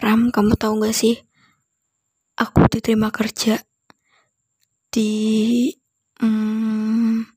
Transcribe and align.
Ram, 0.00 0.32
kamu 0.32 0.56
tahu 0.56 0.80
gak 0.80 0.96
sih? 0.96 1.20
Aku 2.40 2.64
diterima 2.72 3.12
kerja 3.12 3.60
di 4.88 5.12
hmm, 6.16 7.28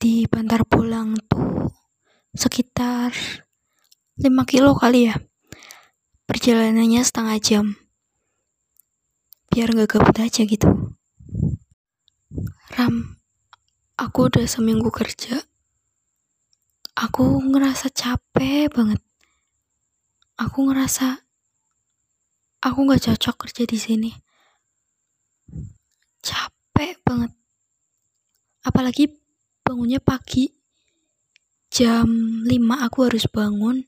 di 0.00 0.24
Bantar 0.24 0.64
Pulang 0.64 1.20
tuh 1.28 1.68
sekitar 2.32 3.12
5 4.16 4.24
kilo 4.48 4.72
kali 4.72 5.12
ya. 5.12 5.20
Perjalanannya 6.24 7.04
setengah 7.04 7.36
jam. 7.44 7.76
Biar 9.52 9.68
gak 9.68 10.00
gabut 10.00 10.16
aja 10.16 10.48
gitu. 10.48 10.96
Ram, 12.72 13.20
aku 14.00 14.32
udah 14.32 14.48
seminggu 14.48 14.88
kerja. 14.88 15.44
Aku 16.96 17.44
ngerasa 17.52 17.92
capek 17.92 18.72
banget 18.72 19.03
aku 20.54 20.70
ngerasa 20.70 21.18
aku 22.62 22.78
nggak 22.86 23.10
cocok 23.10 23.42
kerja 23.42 23.66
di 23.66 23.74
sini. 23.74 24.10
Capek 26.22 27.02
banget. 27.02 27.34
Apalagi 28.62 29.10
bangunnya 29.66 29.98
pagi. 29.98 30.54
Jam 31.74 32.06
5 32.46 32.86
aku 32.86 32.98
harus 33.02 33.26
bangun. 33.26 33.82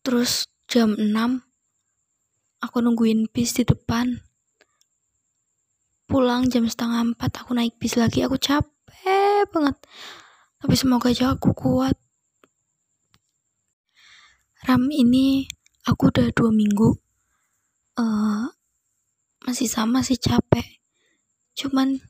Terus 0.00 0.48
jam 0.64 0.96
6 0.96 1.12
aku 2.64 2.76
nungguin 2.80 3.28
bis 3.28 3.52
di 3.60 3.68
depan. 3.68 4.24
Pulang 6.08 6.48
jam 6.48 6.64
setengah 6.64 7.12
4 7.12 7.44
aku 7.44 7.52
naik 7.52 7.76
bis 7.76 8.00
lagi. 8.00 8.24
Aku 8.24 8.40
capek 8.40 9.44
banget. 9.52 9.76
Tapi 10.64 10.72
semoga 10.80 11.12
aja 11.12 11.36
aku 11.36 11.52
kuat 11.52 12.00
Ram 14.60 14.92
ini 14.92 15.48
aku 15.88 16.12
udah 16.12 16.28
dua 16.36 16.52
minggu 16.52 16.92
uh, 17.96 18.44
masih 19.44 19.68
sama 19.68 20.04
sih 20.04 20.20
capek. 20.20 20.80
Cuman 21.56 22.00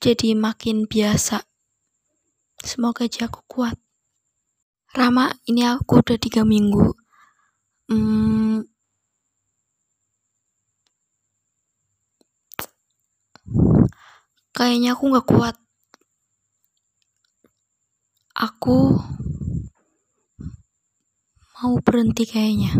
jadi 0.00 0.36
makin 0.36 0.84
biasa. 0.84 1.44
Semoga 2.60 3.08
aja 3.08 3.28
aku 3.28 3.40
kuat. 3.48 3.76
Rama 4.96 5.32
ini 5.48 5.64
aku 5.64 6.00
udah 6.00 6.16
tiga 6.20 6.44
minggu. 6.44 6.92
Hmm, 7.88 8.64
kayaknya 14.56 14.96
aku 14.96 15.04
nggak 15.12 15.28
kuat. 15.28 15.56
Aku 18.36 19.00
mau 21.56 21.80
berhenti 21.80 22.28
kayaknya. 22.28 22.76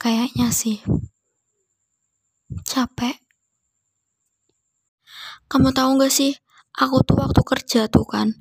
Kayaknya 0.00 0.48
sih. 0.48 0.80
Capek. 2.64 3.20
Kamu 5.52 5.68
tahu 5.76 6.00
gak 6.00 6.12
sih 6.12 6.32
aku 6.80 7.04
tuh 7.04 7.20
waktu 7.20 7.42
kerja 7.44 7.80
tuh 7.92 8.08
kan 8.08 8.32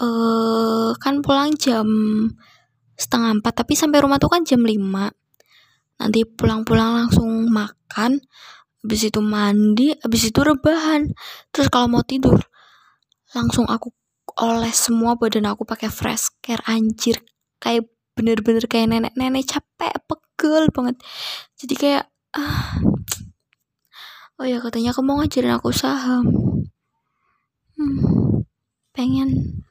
eh 0.00 0.90
kan 0.96 1.20
pulang 1.20 1.52
jam 1.60 1.84
setengah 2.96 3.36
empat 3.36 3.60
tapi 3.60 3.76
sampai 3.76 4.00
rumah 4.00 4.16
tuh 4.16 4.32
kan 4.32 4.48
jam 4.48 4.64
lima. 4.64 5.12
Nanti 6.00 6.24
pulang-pulang 6.24 7.04
langsung 7.04 7.52
makan 7.52 8.16
habis 8.80 9.02
itu 9.04 9.20
mandi 9.20 9.92
habis 10.00 10.32
itu 10.32 10.40
rebahan. 10.40 11.12
Terus 11.52 11.68
kalau 11.68 11.92
mau 11.92 12.00
tidur 12.00 12.40
langsung 13.36 13.68
aku 13.68 13.92
oles 14.40 14.88
semua 14.88 15.20
badan 15.20 15.52
aku 15.52 15.68
pakai 15.68 15.92
fresh 15.92 16.32
care 16.40 16.64
anjir 16.64 17.20
kayak 17.60 17.84
bener-bener 18.18 18.66
kayak 18.66 18.90
nenek-nenek 18.90 19.46
capek 19.46 19.94
pegel 20.10 20.66
banget. 20.74 20.98
Jadi 21.54 21.74
kayak 21.78 22.04
ah. 22.34 22.82
Oh 24.38 24.46
ya 24.46 24.62
katanya 24.62 24.94
kamu 24.94 25.06
mau 25.06 25.18
ngajarin 25.18 25.54
aku 25.54 25.70
saham 25.74 26.26
hmm, 27.78 28.42
pengen. 28.94 29.62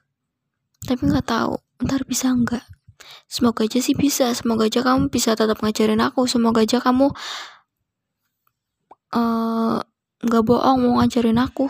Tapi 0.87 1.03
nggak 1.03 1.27
tahu 1.27 1.59
ntar 1.83 2.07
bisa 2.07 2.31
nggak? 2.31 2.63
Semoga 3.27 3.67
aja 3.67 3.79
sih 3.83 3.93
bisa 3.93 4.31
semoga 4.31 4.67
aja 4.67 4.83
kamu 4.83 5.11
bisa 5.11 5.35
tetap 5.35 5.59
ngajarin 5.59 5.99
aku 5.99 6.25
semoga 6.25 6.63
aja 6.63 6.79
kamu 6.79 7.11
eh, 9.15 9.77
nggak 10.23 10.43
uh, 10.43 10.47
bohong 10.47 10.79
mau 10.83 11.03
ngajarin 11.03 11.39
aku. 11.39 11.67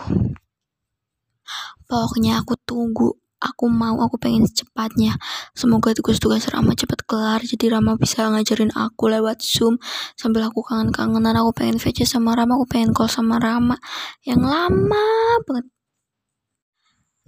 Pokoknya 1.88 2.42
aku 2.42 2.54
tunggu 2.62 3.16
aku 3.38 3.70
mau 3.70 4.02
aku 4.02 4.18
pengen 4.18 4.46
secepatnya. 4.46 5.14
Semoga 5.54 5.94
tugas-tugas 5.94 6.46
Rama 6.50 6.74
cepat 6.74 7.06
kelar 7.06 7.40
jadi 7.42 7.78
Rama 7.78 7.94
bisa 7.94 8.26
ngajarin 8.26 8.74
aku 8.74 9.10
lewat 9.10 9.42
zoom. 9.42 9.78
Sambil 10.18 10.46
aku 10.46 10.62
kangen-kangenan 10.66 11.38
aku 11.38 11.50
pengen 11.54 11.78
VC 11.78 12.04
sama 12.06 12.34
Rama 12.34 12.58
aku 12.58 12.66
pengen 12.66 12.90
call 12.90 13.10
sama 13.10 13.38
Rama. 13.38 13.78
Yang 14.26 14.42
lama 14.46 15.06
banget. 15.46 15.66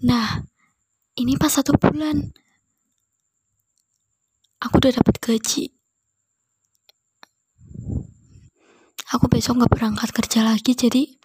Nah 0.06 0.28
ini 1.18 1.38
pas 1.38 1.52
satu 1.52 1.74
bulan. 1.78 2.34
Aku 4.60 4.76
udah 4.76 4.92
dapat 4.92 5.16
gaji. 5.22 5.72
Aku 9.10 9.26
besok 9.26 9.58
nggak 9.58 9.72
berangkat 9.74 10.10
kerja 10.14 10.46
lagi 10.46 10.70
jadi 10.76 11.19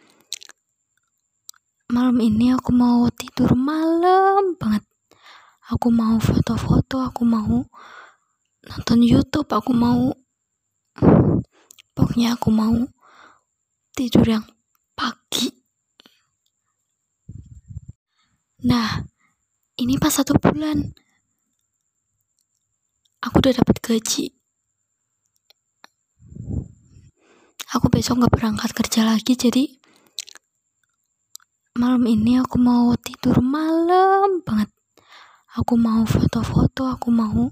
malam 1.86 2.18
ini 2.18 2.50
aku 2.50 2.74
mau 2.74 3.06
tidur 3.14 3.54
malam 3.54 4.58
banget. 4.58 4.82
Aku 5.70 5.90
mau 5.94 6.18
foto-foto 6.18 7.02
aku 7.02 7.26
mau 7.26 7.66
nonton 8.66 9.00
YouTube 9.06 9.50
aku 9.54 9.74
mau 9.74 10.10
pokoknya 11.94 12.34
aku 12.34 12.50
mau 12.50 12.74
tidur 13.94 14.26
yang 14.26 14.46
pagi. 14.98 15.54
Nah 18.66 19.06
ini 19.78 20.02
pas 20.02 20.14
satu 20.14 20.38
bulan. 20.42 20.94
Aku 23.26 23.42
udah 23.42 23.58
dapat 23.58 23.78
gaji. 23.82 24.34
Aku 27.74 27.90
besok 27.90 28.22
nggak 28.22 28.34
berangkat 28.34 28.72
kerja 28.72 29.02
lagi 29.04 29.34
jadi 29.34 29.75
malam 31.96 32.12
ini 32.12 32.36
aku 32.44 32.60
mau 32.60 32.92
tidur 33.00 33.40
malam 33.40 34.44
banget. 34.44 34.68
Aku 35.56 35.80
mau 35.80 36.04
foto-foto 36.04 36.92
aku 36.92 37.08
mau 37.08 37.48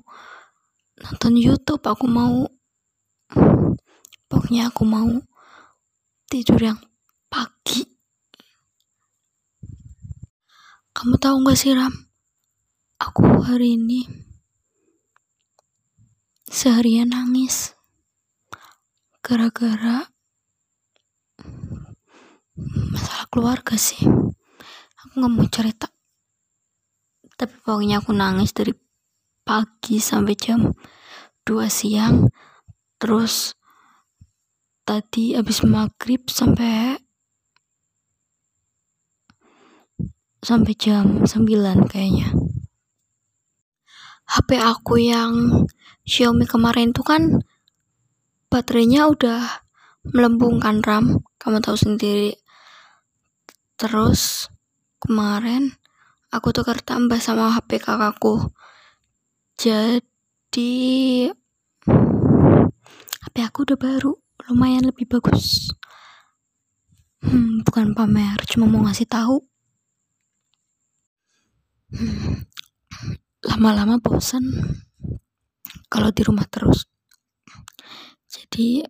nonton 1.00 1.40
YouTube 1.40 1.80
aku 1.88 2.04
mau 2.12 2.44
pokoknya 4.28 4.68
aku 4.68 4.84
mau 4.84 5.08
tidur 6.28 6.60
yang 6.60 6.76
pagi. 7.32 7.88
Kamu 10.92 11.16
tahu 11.24 11.48
gak 11.48 11.56
sih 11.56 11.72
Ram? 11.72 11.96
Aku 13.00 13.24
hari 13.48 13.80
ini 13.80 14.04
seharian 16.52 17.16
nangis 17.16 17.80
gara-gara 19.24 20.12
masalah 22.92 23.26
keluarga 23.32 23.80
sih 23.80 24.04
aku 25.14 25.22
nggak 25.22 25.34
mau 25.38 25.46
cerita. 25.46 25.88
Tapi 27.38 27.54
pokoknya 27.62 28.02
aku 28.02 28.18
nangis 28.18 28.50
dari 28.50 28.74
pagi 29.46 30.02
sampai 30.02 30.34
jam 30.34 30.74
2 31.46 31.70
siang. 31.70 32.34
Terus 32.98 33.54
tadi 34.82 35.38
habis 35.38 35.62
maghrib 35.62 36.26
sampai 36.26 36.98
sampai 40.42 40.74
jam 40.74 41.22
9 41.22 41.86
kayaknya. 41.86 42.34
HP 44.34 44.50
aku 44.58 44.98
yang 44.98 45.62
Xiaomi 46.10 46.50
kemarin 46.50 46.90
tuh 46.90 47.06
kan 47.06 47.38
baterainya 48.50 49.06
udah 49.14 49.62
melembung 50.10 50.58
kan 50.58 50.82
RAM. 50.82 51.22
Kamu 51.38 51.62
tahu 51.62 51.78
sendiri. 51.78 52.34
Terus 53.78 54.50
kemarin 55.04 55.76
aku 56.32 56.56
tukar 56.56 56.80
tambah 56.80 57.20
sama 57.20 57.52
HP 57.52 57.84
kakakku. 57.84 58.56
Jadi 59.60 61.28
HP 63.20 63.36
aku 63.44 63.68
udah 63.68 63.76
baru 63.76 64.16
lumayan 64.48 64.88
lebih 64.88 65.12
bagus. 65.12 65.76
Hmm, 67.20 67.60
bukan 67.68 67.92
pamer 67.92 68.40
cuma 68.48 68.72
mau 68.72 68.88
ngasih 68.88 69.08
tahu. 69.12 69.44
Hmm, 71.92 72.48
lama-lama 73.44 74.00
bosan 74.00 74.48
kalau 75.92 76.16
di 76.16 76.24
rumah 76.24 76.48
terus. 76.48 76.88
Jadi 78.32 78.88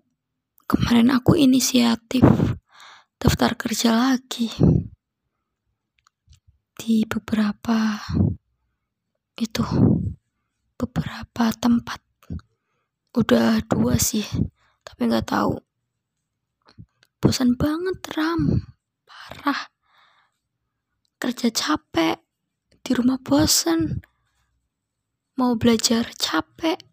kemarin 0.70 1.10
aku 1.10 1.34
inisiatif 1.42 2.24
daftar 3.18 3.58
kerja 3.58 3.92
lagi 3.98 4.54
di 6.84 7.08
beberapa 7.08 7.96
itu 9.40 9.64
beberapa 10.76 11.48
tempat. 11.56 12.04
Udah 13.16 13.64
dua 13.72 13.96
sih 13.96 14.28
tapi 14.84 15.08
nggak 15.08 15.32
tahu. 15.32 15.56
Bosan 17.24 17.56
banget 17.56 18.04
ram. 18.20 18.68
Parah. 19.08 19.72
Kerja 21.16 21.56
capek 21.56 22.20
di 22.84 22.92
rumah 22.92 23.16
bosan 23.16 24.04
mau 25.40 25.56
belajar 25.56 26.12
capek. 26.20 26.84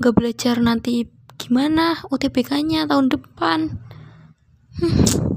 Nggak 0.00 0.14
belajar 0.16 0.56
nanti 0.64 1.12
gimana 1.36 2.00
UTBK 2.08 2.56
nya 2.64 2.88
tahun 2.88 3.12
depan. 3.12 3.84
Hmm. 4.80 5.33